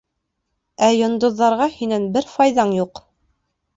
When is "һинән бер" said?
1.75-2.29